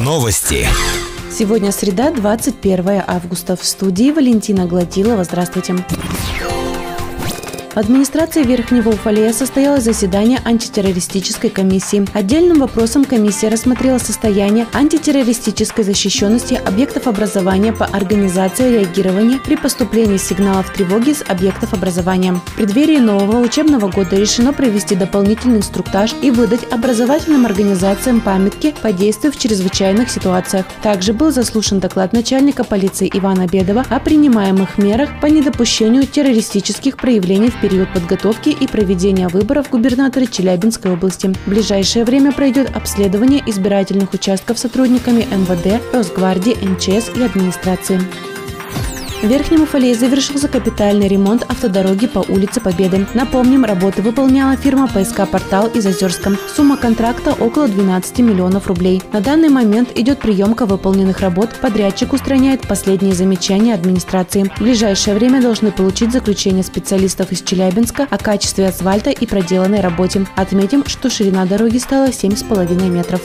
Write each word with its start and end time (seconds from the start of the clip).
Новости. 0.00 0.66
Сегодня 1.30 1.70
среда, 1.70 2.10
21 2.10 3.04
августа. 3.06 3.56
В 3.56 3.64
студии 3.64 4.10
Валентина 4.10 4.66
Гладилова. 4.66 5.22
Здравствуйте. 5.22 5.76
В 7.74 7.78
администрации 7.78 8.42
Верхнего 8.42 8.90
Уфалея 8.90 9.32
состоялось 9.32 9.84
заседание 9.84 10.40
антитеррористической 10.44 11.48
комиссии. 11.48 12.06
Отдельным 12.12 12.58
вопросом 12.58 13.06
комиссия 13.06 13.48
рассмотрела 13.48 13.96
состояние 13.96 14.66
антитеррористической 14.74 15.82
защищенности 15.82 16.52
объектов 16.52 17.06
образования 17.06 17.72
по 17.72 17.86
организации 17.86 18.72
реагирования 18.72 19.40
при 19.42 19.56
поступлении 19.56 20.18
сигналов 20.18 20.70
тревоги 20.70 21.14
с 21.14 21.24
объектов 21.26 21.72
образования. 21.72 22.34
В 22.34 22.56
преддверии 22.56 22.98
нового 22.98 23.38
учебного 23.38 23.88
года 23.88 24.16
решено 24.16 24.52
провести 24.52 24.94
дополнительный 24.94 25.56
инструктаж 25.56 26.14
и 26.20 26.30
выдать 26.30 26.70
образовательным 26.70 27.46
организациям 27.46 28.20
памятки 28.20 28.74
по 28.82 28.92
действию 28.92 29.32
в 29.32 29.38
чрезвычайных 29.38 30.10
ситуациях. 30.10 30.66
Также 30.82 31.14
был 31.14 31.30
заслушан 31.30 31.80
доклад 31.80 32.12
начальника 32.12 32.64
полиции 32.64 33.10
Ивана 33.10 33.46
Бедова 33.46 33.86
о 33.88 33.98
принимаемых 33.98 34.76
мерах 34.76 35.08
по 35.22 35.26
недопущению 35.26 36.06
террористических 36.06 36.98
проявлений 36.98 37.48
в 37.48 37.61
период 37.62 37.92
подготовки 37.94 38.48
и 38.48 38.66
проведения 38.66 39.28
выборов 39.28 39.70
губернатора 39.70 40.26
Челябинской 40.26 40.92
области. 40.92 41.32
В 41.46 41.48
ближайшее 41.48 42.04
время 42.04 42.32
пройдет 42.32 42.76
обследование 42.76 43.42
избирательных 43.46 44.12
участков 44.12 44.58
сотрудниками 44.58 45.22
МВД, 45.30 45.80
Росгвардии, 45.94 46.56
МЧС 46.60 47.16
и 47.16 47.22
администрации. 47.22 48.00
В 49.22 49.24
Верхнем 49.24 49.62
Уфалее 49.62 49.94
завершился 49.94 50.48
капитальный 50.48 51.06
ремонт 51.06 51.44
автодороги 51.48 52.08
по 52.08 52.18
улице 52.28 52.60
Победы. 52.60 53.06
Напомним, 53.14 53.64
работы 53.64 54.02
выполняла 54.02 54.56
фирма 54.56 54.88
ПСК 54.88 55.30
«Портал» 55.30 55.68
из 55.68 55.86
Озерска. 55.86 56.32
Сумма 56.52 56.76
контракта 56.76 57.32
около 57.32 57.68
12 57.68 58.18
миллионов 58.18 58.66
рублей. 58.66 59.00
На 59.12 59.20
данный 59.20 59.48
момент 59.48 59.96
идет 59.96 60.18
приемка 60.18 60.66
выполненных 60.66 61.20
работ. 61.20 61.50
Подрядчик 61.60 62.12
устраняет 62.12 62.66
последние 62.66 63.14
замечания 63.14 63.74
администрации. 63.74 64.50
В 64.56 64.60
ближайшее 64.60 65.14
время 65.14 65.40
должны 65.40 65.70
получить 65.70 66.10
заключение 66.10 66.64
специалистов 66.64 67.30
из 67.30 67.42
Челябинска 67.42 68.08
о 68.10 68.18
качестве 68.18 68.66
асфальта 68.66 69.10
и 69.10 69.24
проделанной 69.24 69.82
работе. 69.82 70.26
Отметим, 70.34 70.84
что 70.84 71.08
ширина 71.10 71.46
дороги 71.46 71.78
стала 71.78 72.08
7,5 72.08 72.90
метров. 72.90 73.20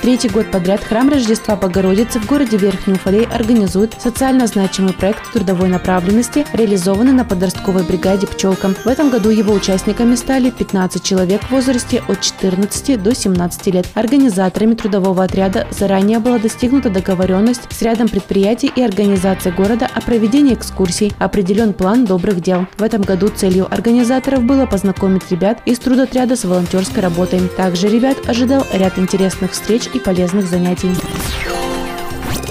Третий 0.00 0.28
год 0.28 0.50
подряд 0.52 0.82
храм 0.84 1.08
Рождества 1.08 1.56
Богородицы 1.56 2.20
в 2.20 2.26
городе 2.26 2.56
Верхний 2.56 2.94
Уфалей 2.94 3.26
организует 3.26 3.94
социально 4.00 4.46
значимый 4.46 4.92
проект 4.92 5.32
трудовой 5.32 5.68
направленности, 5.68 6.46
реализованный 6.52 7.12
на 7.12 7.24
подростковой 7.24 7.82
бригаде 7.82 8.28
«Пчелка». 8.28 8.68
В 8.68 8.86
этом 8.86 9.10
году 9.10 9.30
его 9.30 9.52
участниками 9.52 10.14
стали 10.14 10.50
15 10.50 11.02
человек 11.02 11.42
в 11.42 11.50
возрасте 11.50 12.02
от 12.06 12.20
14 12.20 13.02
до 13.02 13.12
17 13.12 13.66
лет. 13.74 13.86
Организаторами 13.94 14.74
трудового 14.74 15.24
отряда 15.24 15.66
заранее 15.72 16.20
была 16.20 16.38
достигнута 16.38 16.90
договоренность 16.90 17.70
с 17.70 17.82
рядом 17.82 18.08
предприятий 18.08 18.70
и 18.74 18.80
организаций 18.80 19.50
города 19.50 19.90
о 19.92 20.00
проведении 20.00 20.54
экскурсий. 20.54 21.12
Определен 21.18 21.72
план 21.72 22.04
добрых 22.04 22.40
дел. 22.40 22.66
В 22.78 22.84
этом 22.84 23.02
году 23.02 23.28
целью 23.28 23.66
организаторов 23.68 24.44
было 24.44 24.64
познакомить 24.64 25.28
ребят 25.30 25.60
из 25.66 25.80
трудотряда 25.80 26.36
с 26.36 26.44
волонтерской 26.44 27.02
работой. 27.02 27.40
Также 27.56 27.88
ребят 27.88 28.16
ожидал 28.28 28.64
ряд 28.72 28.96
интересных 28.96 29.52
встреч 29.52 29.87
и 29.94 29.98
полезных 29.98 30.46
занятий. 30.46 30.90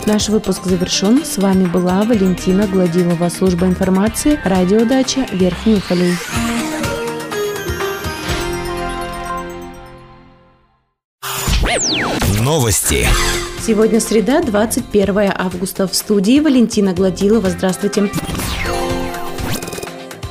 Наш 0.06 0.30
выпуск 0.30 0.64
завершен. 0.64 1.26
С 1.26 1.38
вами 1.38 1.66
была 1.66 2.04
Валентина 2.04 2.66
Гладилова, 2.66 3.30
служба 3.30 3.66
информации, 3.68 4.40
радиодача 4.46 5.26
Верхний 5.34 5.76
Уфалей. 5.76 6.14
Новости. 12.42 13.06
Сегодня 13.60 14.00
среда, 14.00 14.42
21 14.42 15.34
августа. 15.36 15.88
В 15.88 15.94
студии 15.94 16.40
Валентина 16.40 16.94
Гладилова. 16.94 17.50
Здравствуйте. 17.50 18.10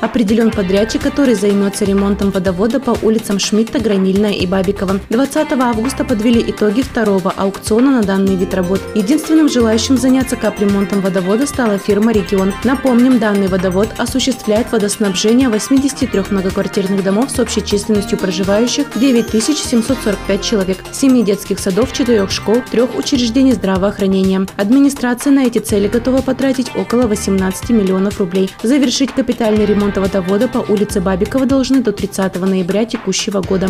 Определен 0.01 0.51
подрядчик, 0.51 1.03
который 1.03 1.35
займется 1.35 1.85
ремонтом 1.85 2.31
водовода 2.31 2.81
по 2.81 2.97
улицам 3.03 3.39
Шмидта, 3.39 3.79
Гранильная 3.79 4.33
и 4.33 4.47
Бабикова. 4.47 5.01
20 5.11 5.53
августа 5.53 6.05
подвели 6.05 6.43
итоги 6.51 6.83
второго 6.83 7.33
аукциона 7.37 7.91
на 7.91 8.03
данный 8.03 8.37
вид 8.37 8.55
работ. 8.55 8.81
Единственным 8.95 9.49
желающим 9.49 9.97
заняться 9.97 10.37
капремонтом 10.37 11.01
водовода 11.01 11.47
стала 11.47 11.79
фирма 11.79 12.13
«Регион». 12.13 12.53
Напомним, 12.65 13.19
данный 13.19 13.47
водовод 13.47 13.89
осуществляет 13.99 14.71
водоснабжение 14.73 15.49
83 15.49 16.25
многоквартирных 16.31 17.03
домов 17.03 17.31
с 17.31 17.39
общей 17.39 17.65
численностью 17.65 18.19
проживающих 18.19 18.87
9745 18.97 20.43
человек, 20.43 20.79
7 20.93 21.25
детских 21.25 21.59
садов, 21.59 21.93
4 21.93 22.29
школ, 22.29 22.63
3 22.71 22.83
учреждений 22.97 23.53
здравоохранения. 23.53 24.47
Администрация 24.57 25.33
на 25.33 25.47
эти 25.47 25.59
цели 25.59 25.89
готова 25.89 26.21
потратить 26.21 26.71
около 26.77 27.03
18 27.07 27.71
миллионов 27.71 28.19
рублей. 28.19 28.51
Завершить 28.63 29.13
капитальный 29.13 29.65
ремонт 29.65 29.86
водовода 29.95 30.49
по 30.49 30.59
улице 30.59 31.01
Бабикова 31.01 31.47
должны 31.47 31.83
до 31.83 31.93
30 31.93 32.41
ноября 32.41 32.85
текущего 32.85 33.41
года. 33.41 33.69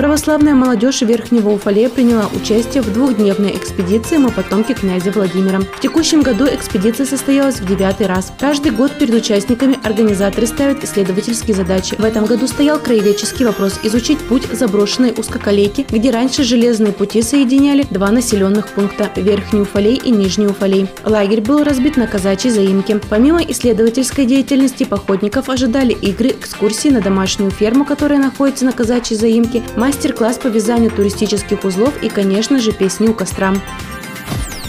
Православная 0.00 0.54
молодежь 0.54 1.02
Верхнего 1.02 1.50
Уфалея 1.50 1.90
приняла 1.90 2.26
участие 2.34 2.82
в 2.82 2.90
двухдневной 2.90 3.54
экспедиции 3.54 4.16
«Мы 4.16 4.30
потомки 4.30 4.72
князя 4.72 5.12
Владимира». 5.12 5.60
В 5.60 5.78
текущем 5.78 6.22
году 6.22 6.46
экспедиция 6.46 7.04
состоялась 7.04 7.60
в 7.60 7.66
девятый 7.66 8.06
раз. 8.06 8.32
Каждый 8.40 8.72
год 8.72 8.92
перед 8.98 9.12
участниками 9.12 9.78
организаторы 9.84 10.46
ставят 10.46 10.82
исследовательские 10.82 11.54
задачи. 11.54 11.96
В 11.98 12.04
этом 12.06 12.24
году 12.24 12.46
стоял 12.46 12.78
краеведческий 12.78 13.44
вопрос– 13.44 13.78
изучить 13.82 14.20
путь 14.20 14.44
заброшенной 14.50 15.12
узкоколейки, 15.14 15.84
где 15.90 16.10
раньше 16.10 16.44
железные 16.44 16.94
пути 16.94 17.20
соединяли 17.20 17.86
два 17.90 18.10
населенных 18.10 18.68
пункта– 18.68 19.10
Верхний 19.16 19.60
Уфалей 19.60 19.96
и 19.96 20.10
Нижний 20.10 20.46
Уфалей. 20.46 20.88
Лагерь 21.04 21.42
был 21.42 21.62
разбит 21.62 21.98
на 21.98 22.06
казачьей 22.06 22.54
заимке. 22.54 22.98
Помимо 23.10 23.42
исследовательской 23.42 24.24
деятельности, 24.24 24.84
походников 24.84 25.50
ожидали 25.50 25.92
игры, 25.92 26.30
экскурсии 26.30 26.88
на 26.88 27.02
домашнюю 27.02 27.50
ферму, 27.50 27.84
которая 27.84 28.18
находится 28.18 28.64
на 28.64 28.72
казачьей 28.72 29.20
заимке, 29.20 29.62
мастер-класс 29.90 30.38
по 30.38 30.46
вязанию 30.46 30.92
туристических 30.92 31.64
узлов 31.64 32.00
и, 32.00 32.08
конечно 32.08 32.60
же, 32.60 32.70
песни 32.70 33.08
у 33.08 33.12
костра. 33.12 33.52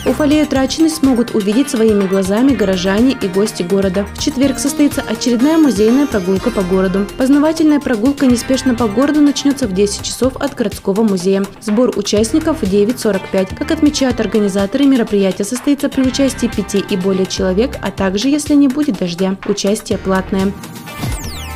Уфалею 0.04 0.48
Трачины 0.48 0.90
смогут 0.90 1.36
увидеть 1.36 1.70
своими 1.70 2.08
глазами 2.08 2.56
горожане 2.56 3.16
и 3.22 3.28
гости 3.28 3.62
города. 3.62 4.08
В 4.16 4.20
четверг 4.20 4.58
состоится 4.58 5.04
очередная 5.08 5.60
музейная 5.60 6.08
прогулка 6.08 6.50
по 6.50 6.64
городу. 6.64 7.06
Познавательная 7.20 7.80
прогулка 7.80 8.26
неспешно 8.26 8.74
по 8.74 8.88
городу 8.88 9.22
начнется 9.22 9.68
в 9.68 9.74
10 9.74 10.02
часов 10.02 10.36
от 10.38 10.56
городского 10.56 11.04
музея. 11.04 11.46
Сбор 11.62 11.92
участников 11.96 12.64
в 12.64 12.64
9.45. 12.64 13.56
Как 13.56 13.70
отмечают 13.70 14.20
организаторы, 14.20 14.86
мероприятие 14.86 15.46
состоится 15.46 15.88
при 15.88 16.02
участии 16.02 16.48
пяти 16.48 16.80
и 16.80 16.98
более 16.98 17.28
человек, 17.28 17.78
а 17.80 17.92
также, 17.92 18.28
если 18.28 18.56
не 18.56 18.70
будет 18.70 18.98
дождя, 18.98 19.36
участие 19.46 20.00
платное. 20.00 20.52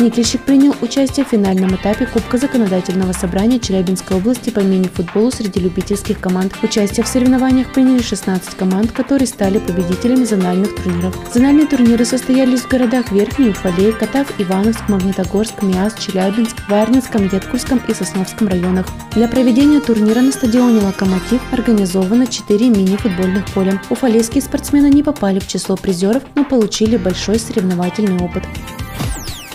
Никельщик 0.00 0.42
принял 0.42 0.76
участие 0.80 1.26
в 1.26 1.28
финальном 1.28 1.74
этапе 1.74 2.06
Кубка 2.06 2.38
законодательного 2.38 3.12
собрания 3.12 3.58
Челябинской 3.58 4.16
области 4.16 4.50
по 4.50 4.60
мини-футболу 4.60 5.32
среди 5.32 5.58
любительских 5.58 6.20
команд. 6.20 6.54
Участие 6.62 7.04
в 7.04 7.08
соревнованиях 7.08 7.72
приняли 7.72 8.00
16 8.00 8.54
команд, 8.54 8.92
которые 8.92 9.26
стали 9.26 9.58
победителями 9.58 10.24
зональных 10.24 10.76
турниров. 10.76 11.16
Зональные 11.34 11.66
турниры 11.66 12.04
состоялись 12.04 12.60
в 12.60 12.68
городах 12.68 13.10
Верхний 13.10 13.50
Уфалей, 13.50 13.92
Катав, 13.92 14.32
Ивановск, 14.38 14.88
Магнитогорск, 14.88 15.62
Миас, 15.62 15.94
Челябинск, 15.98 16.56
Варнинском, 16.68 17.24
Едкурском 17.24 17.80
и 17.88 17.92
Сосновском 17.92 18.46
районах. 18.46 18.86
Для 19.16 19.26
проведения 19.26 19.80
турнира 19.80 20.20
на 20.20 20.30
стадионе 20.30 20.80
«Локомотив» 20.80 21.40
организовано 21.52 22.28
4 22.28 22.68
мини-футбольных 22.68 23.46
поля. 23.46 23.82
Уфалейские 23.90 24.42
спортсмены 24.42 24.90
не 24.90 25.02
попали 25.02 25.40
в 25.40 25.48
число 25.48 25.76
призеров, 25.76 26.22
но 26.36 26.44
получили 26.44 26.96
большой 26.96 27.40
соревновательный 27.40 28.24
опыт. 28.24 28.44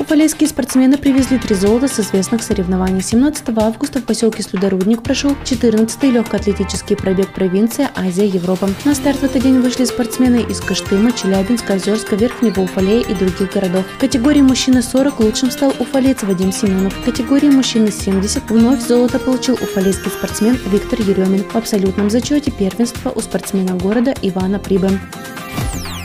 Уфалейские 0.03 0.49
спортсмены 0.49 0.97
привезли 0.97 1.37
три 1.37 1.55
золота 1.55 1.87
с 1.87 1.97
известных 1.97 2.43
соревнований. 2.43 3.01
17 3.01 3.57
августа 3.57 3.99
в 3.99 4.03
поселке 4.03 4.43
Слюдорудник 4.43 5.01
прошел 5.01 5.31
14-й 5.45 6.11
легкоатлетический 6.11 6.97
пробег 6.97 7.33
провинция 7.33 7.89
Азия-Европа. 7.95 8.67
На 8.83 8.95
старт 8.95 9.19
в 9.19 9.23
этот 9.23 9.41
день 9.43 9.61
вышли 9.61 9.85
спортсмены 9.85 10.41
из 10.41 10.59
Кыштыма, 10.59 11.13
Челябинска, 11.13 11.75
Озерска, 11.75 12.17
Верхнего 12.17 12.59
Уфалея 12.59 12.99
и 12.99 13.13
других 13.13 13.53
городов. 13.53 13.85
В 13.95 13.99
категории 14.01 14.41
мужчины 14.41 14.81
40 14.81 15.21
лучшим 15.21 15.51
стал 15.51 15.73
уфалеец 15.79 16.21
Вадим 16.23 16.51
Семенов. 16.51 16.93
В 16.93 17.05
категории 17.05 17.49
мужчины 17.49 17.89
70 17.89 18.51
вновь 18.51 18.85
золото 18.85 19.19
получил 19.19 19.53
уфалейский 19.53 20.11
спортсмен 20.11 20.59
Виктор 20.65 20.99
Еремин. 20.99 21.45
В 21.45 21.55
абсолютном 21.55 22.09
зачете 22.09 22.51
первенства 22.51 23.09
у 23.09 23.21
спортсмена 23.21 23.75
города 23.75 24.13
Ивана 24.21 24.59
Прибы. 24.59 24.99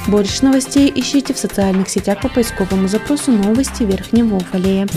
Больше 0.08 0.42
новостей 0.42 0.90
ищите 0.94 1.34
в 1.34 1.38
социальных 1.38 1.90
сетях 1.90 2.22
по 2.22 2.30
поисковому 2.30 2.88
запросу 2.88 3.30
«Новости 3.30 3.82
Верхнего 3.82 4.36
Уфалея». 4.36 4.88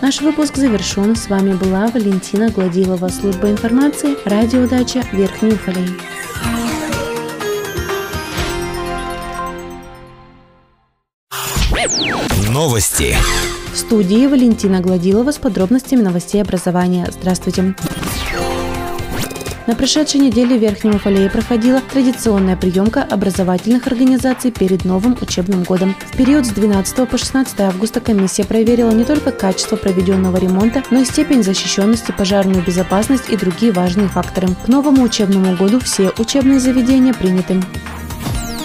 Наш 0.00 0.22
выпуск 0.22 0.56
завершен. 0.56 1.14
С 1.14 1.28
вами 1.28 1.52
была 1.52 1.88
Валентина 1.88 2.48
Гладилова, 2.48 3.08
служба 3.08 3.50
информации, 3.50 4.16
радиодача 4.24 5.04
Верхний 5.12 5.52
Уфалей. 5.52 5.90
Новости. 12.48 13.14
В 13.74 13.76
студии 13.76 14.26
Валентина 14.26 14.80
Гладилова 14.80 15.30
с 15.30 15.36
подробностями 15.36 16.00
новостей 16.00 16.40
образования. 16.40 17.06
Здравствуйте. 17.12 17.74
На 19.70 19.76
прошедшей 19.76 20.20
неделе 20.20 20.58
в 20.58 20.60
Верхнем 20.60 20.96
Уфалее 20.96 21.30
проходила 21.30 21.80
традиционная 21.80 22.56
приемка 22.56 23.04
образовательных 23.04 23.86
организаций 23.86 24.50
перед 24.50 24.84
новым 24.84 25.16
учебным 25.20 25.62
годом. 25.62 25.94
В 26.12 26.16
период 26.16 26.44
с 26.44 26.48
12 26.48 27.08
по 27.08 27.16
16 27.16 27.60
августа 27.60 28.00
комиссия 28.00 28.44
проверила 28.44 28.90
не 28.90 29.04
только 29.04 29.30
качество 29.30 29.76
проведенного 29.76 30.38
ремонта, 30.38 30.82
но 30.90 30.98
и 30.98 31.04
степень 31.04 31.44
защищенности, 31.44 32.10
пожарную 32.10 32.64
безопасность 32.64 33.30
и 33.30 33.36
другие 33.36 33.70
важные 33.70 34.08
факторы. 34.08 34.48
К 34.64 34.66
новому 34.66 35.04
учебному 35.04 35.54
году 35.54 35.78
все 35.78 36.10
учебные 36.18 36.58
заведения 36.58 37.14
приняты. 37.14 37.62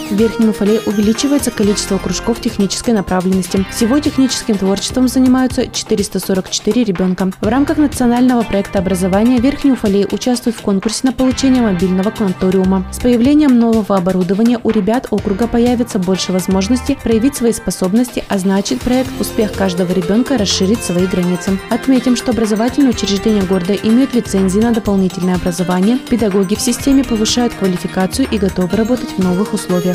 В 0.10 0.16
Верхнем 0.16 0.50
Уфале 0.50 0.80
увеличивается 0.86 1.50
количество 1.50 1.98
кружков 1.98 2.40
технической 2.40 2.94
направленности. 2.94 3.66
Всего 3.72 4.00
техническим 4.00 4.56
творчеством 4.56 5.08
занимаются 5.08 5.68
444 5.68 6.84
ребенка. 6.84 7.32
В 7.42 7.48
рамках 7.48 7.78
национального 7.78 8.44
проекта 8.44 8.80
образования 8.80 9.40
Верхний 9.40 9.72
Уфалей 9.72 10.06
участвует 10.12 10.56
в 10.56 10.62
конкурсе 10.62 11.08
на 11.08 11.12
получение 11.12 11.64
мобильного 11.64 12.12
кванториума. 12.12 12.86
С 12.92 13.00
появлением 13.00 13.58
нового 13.58 13.98
оборудования 13.98 14.60
у 14.64 14.70
ребят 14.70 15.08
округа 15.10 15.48
появится 15.48 15.98
больше 15.98 16.32
возможностей 16.32 16.98
проявить 17.02 17.36
свои 17.36 17.52
способности, 17.52 18.24
а 18.30 18.38
значит 18.38 18.82
проект 18.82 19.10
«Успех 19.20 19.54
каждого 19.54 19.92
ребенка» 19.92 20.38
расширит 20.38 20.84
свои 20.84 21.08
границы. 21.08 21.60
Отметим, 21.72 22.16
что 22.16 22.32
образовательные 22.32 22.92
учреждения 22.92 23.42
города 23.42 23.74
имеют 23.74 24.14
лицензии 24.14 24.60
на 24.60 24.72
дополнительное 24.72 25.36
образование, 25.36 25.98
педагоги 25.98 26.54
в 26.54 26.62
системе 26.62 27.04
повышают 27.04 27.56
квалификацию 27.56 28.28
и 28.30 28.38
готовы 28.38 28.78
работать 28.78 29.10
в 29.18 29.24
новых 29.24 29.54
условиях. 29.54 29.95